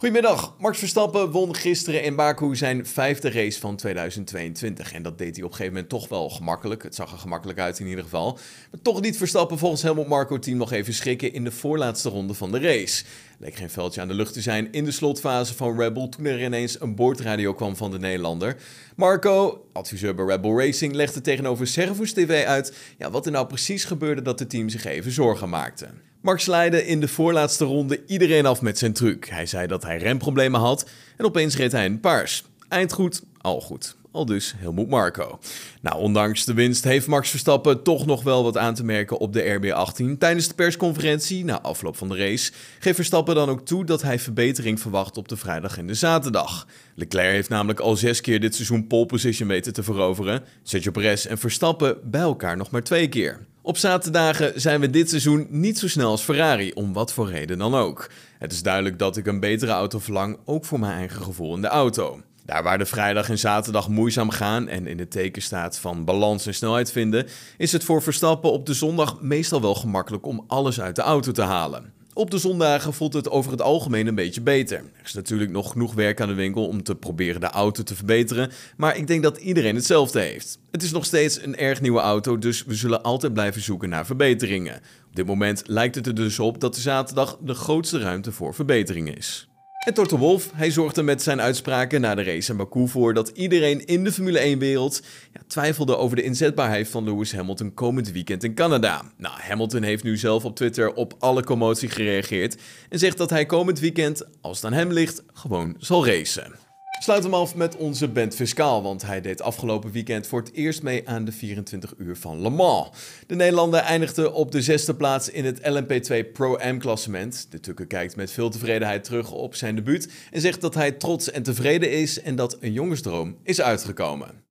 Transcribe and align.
Goedemiddag. 0.00 0.54
Max 0.58 0.78
Verstappen 0.78 1.30
won 1.30 1.54
gisteren 1.54 2.02
in 2.02 2.16
Baku 2.16 2.56
zijn 2.56 2.86
vijfde 2.86 3.30
race 3.30 3.60
van 3.60 3.76
2022. 3.76 4.92
En 4.92 5.02
dat 5.02 5.18
deed 5.18 5.34
hij 5.36 5.44
op 5.44 5.50
een 5.50 5.56
gegeven 5.56 5.72
moment 5.72 5.90
toch 5.90 6.08
wel 6.08 6.30
gemakkelijk. 6.30 6.82
Het 6.82 6.94
zag 6.94 7.12
er 7.12 7.18
gemakkelijk 7.18 7.58
uit 7.58 7.78
in 7.78 7.86
ieder 7.86 8.04
geval. 8.04 8.38
Maar 8.70 8.80
toch 8.82 9.00
niet 9.00 9.16
Verstappen 9.16 9.58
volgens 9.58 9.82
Helmut 9.82 10.06
Marco 10.06 10.38
team 10.38 10.56
nog 10.56 10.72
even 10.72 10.94
schrikken 10.94 11.32
in 11.32 11.44
de 11.44 11.50
voorlaatste 11.50 12.08
ronde 12.08 12.34
van 12.34 12.52
de 12.52 12.58
race. 12.58 13.04
Leek 13.38 13.54
geen 13.54 13.70
veldje 13.70 14.00
aan 14.00 14.08
de 14.08 14.14
lucht 14.14 14.32
te 14.32 14.40
zijn 14.40 14.72
in 14.72 14.84
de 14.84 14.90
slotfase 14.90 15.54
van 15.54 15.80
Red 15.80 15.92
Bull 15.92 16.08
toen 16.08 16.24
er 16.24 16.44
ineens 16.44 16.80
een 16.80 16.94
boordradio 16.94 17.54
kwam 17.54 17.76
van 17.76 17.90
de 17.90 17.98
Nederlander. 17.98 18.56
Marco, 18.96 19.66
adviseur 19.72 20.14
bij 20.14 20.24
Red 20.24 20.40
Bull 20.40 20.56
Racing, 20.56 20.94
legde 20.94 21.20
tegenover 21.20 21.66
Servus 21.66 22.12
TV 22.12 22.44
uit 22.44 22.76
ja, 22.98 23.10
wat 23.10 23.26
er 23.26 23.32
nou 23.32 23.46
precies 23.46 23.84
gebeurde 23.84 24.22
dat 24.22 24.38
het 24.38 24.50
team 24.50 24.68
zich 24.68 24.84
even 24.84 25.12
zorgen 25.12 25.48
maakte. 25.48 25.88
Max 26.20 26.46
leidde 26.46 26.86
in 26.86 27.00
de 27.00 27.08
voorlaatste 27.08 27.64
ronde 27.64 28.02
iedereen 28.06 28.46
af 28.46 28.62
met 28.62 28.78
zijn 28.78 28.92
truc. 28.92 29.28
Hij 29.28 29.46
zei 29.46 29.66
dat 29.66 29.82
hij 29.82 29.98
remproblemen 29.98 30.60
had 30.60 30.88
en 31.16 31.24
opeens 31.24 31.56
reed 31.56 31.72
hij 31.72 31.86
een 31.86 32.00
paars. 32.00 32.44
Eind 32.68 32.92
goed, 32.92 33.22
al 33.40 33.60
goed. 33.60 33.96
Al 34.12 34.26
dus 34.26 34.54
Helmoet 34.56 34.88
Marco. 34.88 35.38
Nou, 35.80 35.98
ondanks 35.98 36.44
de 36.44 36.54
winst 36.54 36.84
heeft 36.84 37.06
Max 37.06 37.30
Verstappen 37.30 37.82
toch 37.82 38.06
nog 38.06 38.22
wel 38.22 38.42
wat 38.42 38.56
aan 38.56 38.74
te 38.74 38.84
merken 38.84 39.18
op 39.18 39.32
de 39.32 39.58
RB18. 39.58 40.18
Tijdens 40.18 40.48
de 40.48 40.54
persconferentie, 40.54 41.44
na 41.44 41.60
afloop 41.60 41.96
van 41.96 42.08
de 42.08 42.16
race, 42.16 42.52
geeft 42.78 42.96
Verstappen 42.96 43.34
dan 43.34 43.48
ook 43.48 43.66
toe 43.66 43.84
dat 43.84 44.02
hij 44.02 44.18
verbetering 44.18 44.80
verwacht 44.80 45.16
op 45.16 45.28
de 45.28 45.36
vrijdag 45.36 45.78
en 45.78 45.86
de 45.86 45.94
zaterdag. 45.94 46.66
Leclerc 46.94 47.32
heeft 47.32 47.48
namelijk 47.48 47.80
al 47.80 47.96
zes 47.96 48.20
keer 48.20 48.40
dit 48.40 48.54
seizoen 48.54 48.86
pole 48.86 49.06
position 49.06 49.48
weten 49.48 49.72
te 49.72 49.82
veroveren. 49.82 50.44
Sergio 50.62 50.90
Perez 50.90 51.26
en 51.26 51.38
Verstappen 51.38 51.98
bij 52.04 52.20
elkaar 52.20 52.56
nog 52.56 52.70
maar 52.70 52.82
twee 52.82 53.08
keer. 53.08 53.46
Op 53.62 53.76
zaterdagen 53.76 54.60
zijn 54.60 54.80
we 54.80 54.90
dit 54.90 55.08
seizoen 55.08 55.46
niet 55.50 55.78
zo 55.78 55.88
snel 55.88 56.10
als 56.10 56.22
Ferrari, 56.22 56.72
om 56.72 56.92
wat 56.92 57.12
voor 57.12 57.30
reden 57.30 57.58
dan 57.58 57.74
ook. 57.74 58.10
Het 58.38 58.52
is 58.52 58.62
duidelijk 58.62 58.98
dat 58.98 59.16
ik 59.16 59.26
een 59.26 59.40
betere 59.40 59.72
auto 59.72 59.98
verlang, 59.98 60.38
ook 60.44 60.64
voor 60.64 60.80
mijn 60.80 60.92
eigen 60.92 61.22
gevoel 61.22 61.54
in 61.54 61.60
de 61.60 61.68
auto. 61.68 62.20
Daar 62.44 62.62
waar 62.62 62.78
de 62.78 62.86
vrijdag 62.86 63.28
en 63.28 63.38
zaterdag 63.38 63.88
moeizaam 63.88 64.30
gaan 64.30 64.68
en 64.68 64.86
in 64.86 64.98
het 64.98 65.10
teken 65.10 65.42
staat 65.42 65.78
van 65.78 66.04
balans 66.04 66.46
en 66.46 66.54
snelheid 66.54 66.92
vinden, 66.92 67.26
is 67.56 67.72
het 67.72 67.84
voor 67.84 68.02
Verstappen 68.02 68.52
op 68.52 68.66
de 68.66 68.74
zondag 68.74 69.20
meestal 69.20 69.60
wel 69.60 69.74
gemakkelijk 69.74 70.26
om 70.26 70.44
alles 70.46 70.80
uit 70.80 70.96
de 70.96 71.02
auto 71.02 71.32
te 71.32 71.42
halen. 71.42 71.99
Op 72.20 72.30
de 72.30 72.38
zondagen 72.38 72.92
voelt 72.92 73.12
het 73.12 73.30
over 73.30 73.50
het 73.50 73.62
algemeen 73.62 74.06
een 74.06 74.14
beetje 74.14 74.40
beter. 74.40 74.78
Er 74.78 75.04
is 75.04 75.12
natuurlijk 75.12 75.50
nog 75.50 75.72
genoeg 75.72 75.94
werk 75.94 76.20
aan 76.20 76.28
de 76.28 76.34
winkel 76.34 76.66
om 76.66 76.82
te 76.82 76.94
proberen 76.94 77.40
de 77.40 77.46
auto 77.46 77.82
te 77.82 77.94
verbeteren, 77.94 78.50
maar 78.76 78.96
ik 78.96 79.06
denk 79.06 79.22
dat 79.22 79.36
iedereen 79.36 79.74
hetzelfde 79.74 80.20
heeft. 80.20 80.58
Het 80.70 80.82
is 80.82 80.92
nog 80.92 81.04
steeds 81.04 81.42
een 81.42 81.56
erg 81.56 81.80
nieuwe 81.80 82.00
auto, 82.00 82.38
dus 82.38 82.64
we 82.64 82.74
zullen 82.74 83.02
altijd 83.02 83.32
blijven 83.32 83.62
zoeken 83.62 83.88
naar 83.88 84.06
verbeteringen. 84.06 84.76
Op 85.08 85.16
dit 85.16 85.26
moment 85.26 85.62
lijkt 85.66 85.94
het 85.94 86.06
er 86.06 86.14
dus 86.14 86.38
op 86.38 86.60
dat 86.60 86.74
de 86.74 86.80
zaterdag 86.80 87.38
de 87.40 87.54
grootste 87.54 87.98
ruimte 87.98 88.32
voor 88.32 88.54
verbetering 88.54 89.16
is. 89.16 89.49
En 89.80 89.94
Toto 89.94 90.18
Wolf, 90.18 90.50
hij 90.54 90.70
zorgde 90.70 91.02
met 91.02 91.22
zijn 91.22 91.40
uitspraken 91.40 92.00
na 92.00 92.14
de 92.14 92.22
race 92.22 92.50
in 92.50 92.56
Baku 92.56 92.88
voor 92.88 93.14
dat 93.14 93.28
iedereen 93.28 93.86
in 93.86 94.04
de 94.04 94.12
Formule 94.12 94.56
1-wereld 94.56 95.02
ja, 95.32 95.40
twijfelde 95.46 95.96
over 95.96 96.16
de 96.16 96.22
inzetbaarheid 96.22 96.88
van 96.88 97.04
Lewis 97.04 97.32
Hamilton 97.32 97.74
komend 97.74 98.12
weekend 98.12 98.44
in 98.44 98.54
Canada. 98.54 99.02
Nou, 99.16 99.34
Hamilton 99.40 99.82
heeft 99.82 100.04
nu 100.04 100.16
zelf 100.16 100.44
op 100.44 100.56
Twitter 100.56 100.94
op 100.94 101.14
alle 101.18 101.44
commotie 101.44 101.88
gereageerd 101.88 102.56
en 102.88 102.98
zegt 102.98 103.18
dat 103.18 103.30
hij 103.30 103.46
komend 103.46 103.78
weekend, 103.78 104.24
als 104.40 104.56
het 104.56 104.66
aan 104.66 104.78
hem 104.78 104.92
ligt, 104.92 105.22
gewoon 105.32 105.74
zal 105.78 106.06
racen. 106.06 106.69
Sluit 107.02 107.22
hem 107.22 107.34
af 107.34 107.54
met 107.54 107.76
onze 107.76 108.08
band 108.08 108.34
Fiscaal, 108.34 108.82
want 108.82 109.02
hij 109.02 109.20
deed 109.20 109.42
afgelopen 109.42 109.90
weekend 109.92 110.26
voor 110.26 110.40
het 110.40 110.52
eerst 110.52 110.82
mee 110.82 111.08
aan 111.08 111.24
de 111.24 111.32
24 111.32 111.94
uur 111.98 112.16
van 112.16 112.42
Le 112.42 112.50
Mans. 112.50 112.88
De 113.26 113.34
Nederlander 113.34 113.80
eindigde 113.80 114.32
op 114.32 114.52
de 114.52 114.62
zesde 114.62 114.94
plaats 114.94 115.28
in 115.28 115.44
het 115.44 115.60
LMP2 115.60 116.32
Pro-Am-klassement. 116.32 117.46
De 117.50 117.60
Tukker 117.60 117.86
kijkt 117.86 118.16
met 118.16 118.30
veel 118.30 118.50
tevredenheid 118.50 119.04
terug 119.04 119.30
op 119.30 119.54
zijn 119.54 119.74
debuut 119.74 120.12
en 120.30 120.40
zegt 120.40 120.60
dat 120.60 120.74
hij 120.74 120.92
trots 120.92 121.30
en 121.30 121.42
tevreden 121.42 121.90
is 121.90 122.20
en 122.20 122.36
dat 122.36 122.56
een 122.60 122.72
jongensdroom 122.72 123.36
is 123.42 123.60
uitgekomen. 123.60 124.48